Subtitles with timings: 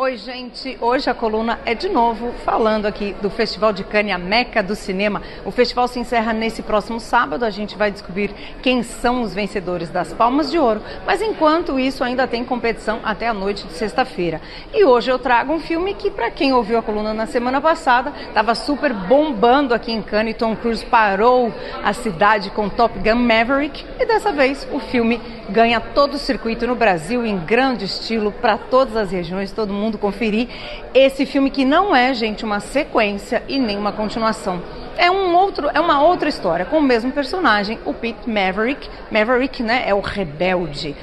[0.00, 0.78] Oi, gente.
[0.80, 4.76] Hoje a coluna é de novo falando aqui do Festival de Cannes, a Meca do
[4.76, 5.20] Cinema.
[5.44, 7.44] O festival se encerra nesse próximo sábado.
[7.44, 8.32] A gente vai descobrir
[8.62, 10.80] quem são os vencedores das Palmas de Ouro.
[11.04, 14.40] Mas enquanto isso, ainda tem competição até a noite de sexta-feira.
[14.72, 18.12] E hoje eu trago um filme que, para quem ouviu a coluna na semana passada,
[18.28, 20.36] estava super bombando aqui em Cannes.
[20.36, 21.52] Tom Cruise parou
[21.82, 23.84] a cidade com Top Gun Maverick.
[23.98, 28.58] E dessa vez o filme ganha todo o circuito no Brasil em grande estilo para
[28.58, 30.48] todas as regiões, todo mundo conferir
[30.92, 34.60] esse filme que não é, gente, uma sequência e nem uma continuação.
[34.96, 38.90] É um outro, é uma outra história com o mesmo personagem, o Pete Maverick.
[39.10, 40.96] Maverick, né, é o rebelde.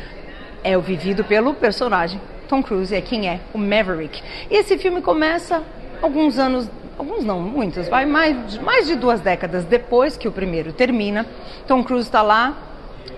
[0.63, 4.21] É o vivido pelo personagem Tom Cruise, é quem é o Maverick.
[4.49, 5.63] E esse filme começa
[6.01, 10.71] alguns anos alguns não, muitos, vai mais mais de duas décadas depois que o primeiro
[10.71, 11.25] termina.
[11.67, 12.55] Tom Cruise está lá,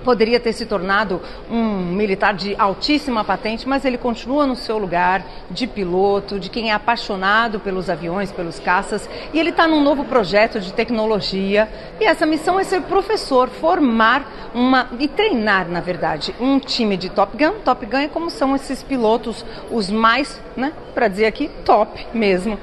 [0.04, 5.24] poderia ter se tornado um militar de altíssima patente, mas ele continua no seu lugar
[5.52, 10.06] de piloto, de quem é apaixonado pelos aviões, pelos caças, e ele está num novo
[10.06, 11.70] projeto de tecnologia.
[12.00, 17.09] E essa missão é ser professor, formar uma e treinar, na verdade, um time de
[17.09, 17.59] Top Gun.
[17.64, 22.58] Top Gun é como são esses pilotos, os mais, né, para dizer aqui, top mesmo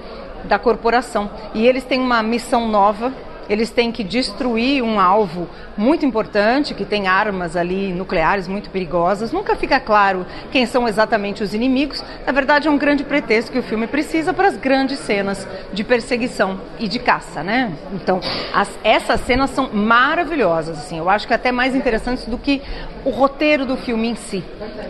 [0.45, 1.31] da corporação.
[1.55, 3.13] E eles têm uma missão nova
[3.49, 9.33] eles têm que destruir um alvo muito importante, que tem armas ali nucleares muito perigosas.
[9.33, 12.03] Nunca fica claro quem são exatamente os inimigos.
[12.27, 15.85] Na verdade, é um grande pretexto que o filme precisa para as grandes cenas de
[15.85, 17.73] perseguição e de caça, né?
[17.93, 18.21] Então,
[18.53, 20.99] as, essas cenas são maravilhosas, assim.
[20.99, 22.63] Eu acho que até mais interessantes do que
[23.05, 24.45] o roteiro do filme em si.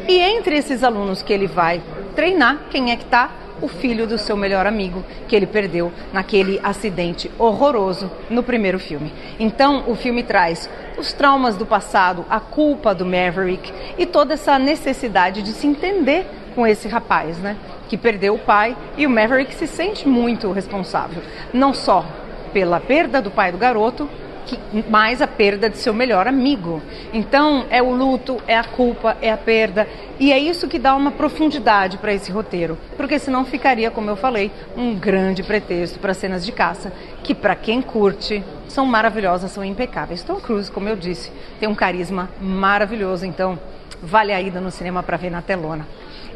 [0.09, 1.83] E entre esses alunos que ele vai
[2.15, 3.31] treinar, quem é que está?
[3.61, 9.13] o filho do seu melhor amigo, que ele perdeu naquele acidente horroroso no primeiro filme.
[9.39, 14.59] Então, o filme traz os traumas do passado, a culpa do Maverick e toda essa
[14.59, 17.57] necessidade de se entender com esse rapaz, né?
[17.89, 22.05] Que perdeu o pai e o Maverick se sente muito responsável, não só
[22.53, 24.09] pela perda do pai do garoto,
[24.45, 24.59] que,
[24.91, 26.83] mais a perda de seu melhor amigo.
[27.13, 29.87] Então, é o luto, é a culpa, é a perda.
[30.19, 32.79] E é isso que dá uma profundidade para esse roteiro.
[32.97, 37.55] Porque senão ficaria, como eu falei, um grande pretexto para cenas de caça, que para
[37.55, 40.23] quem curte são maravilhosas, são impecáveis.
[40.23, 43.27] Tom Cruise, como eu disse, tem um carisma maravilhoso.
[43.27, 43.59] Então,
[44.03, 45.87] vale a ida no cinema para ver na telona.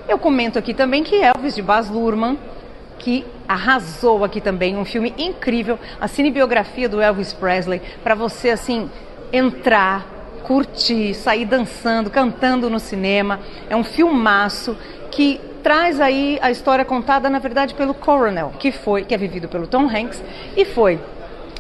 [0.08, 2.38] Eu comento aqui também que Elvis de Baz Luhrmann
[2.98, 8.91] que arrasou aqui também, um filme incrível, a cinebiografia do Elvis Presley, para você assim
[9.32, 10.06] entrar,
[10.42, 13.41] curtir, sair dançando, cantando no cinema.
[13.69, 14.76] É um filmaço
[15.10, 19.48] que traz aí a história contada na verdade pelo Coronel, que foi, que é vivido
[19.48, 20.22] pelo Tom Hanks
[20.56, 20.98] e foi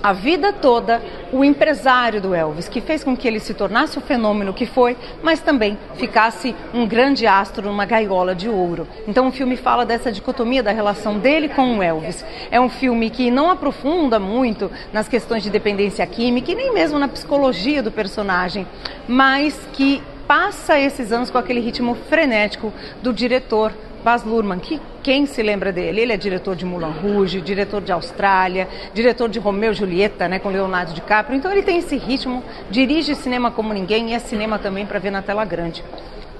[0.02, 4.00] a vida toda o empresário do Elvis, que fez com que ele se tornasse o
[4.00, 8.86] fenômeno que foi, mas também ficasse um grande astro numa gaiola de ouro.
[9.06, 12.24] Então o filme fala dessa dicotomia da relação dele com o Elvis.
[12.50, 16.98] É um filme que não aprofunda muito nas questões de dependência química e nem mesmo
[16.98, 18.66] na psicologia do personagem,
[19.06, 22.72] mas que passa esses anos com aquele ritmo frenético
[23.02, 23.72] do diretor
[24.08, 26.00] Baz Luhrmann, que quem se lembra dele?
[26.00, 30.38] Ele é diretor de Moulin Rouge, diretor de Austrália, diretor de Romeu e Julieta, né,
[30.38, 31.36] com Leonardo DiCaprio.
[31.36, 35.10] Então ele tem esse ritmo, dirige cinema como ninguém e é cinema também para ver
[35.10, 35.84] na tela grande.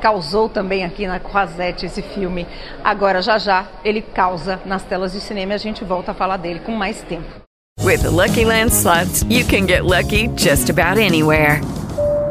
[0.01, 2.47] Causou também aqui na Croisette esse filme.
[2.83, 6.39] Agora já já ele causa nas telas de cinema e a gente volta a falar
[6.39, 7.43] dele com mais tempo.
[7.85, 11.61] With the Lucky Land slots, you can get lucky just about anywhere.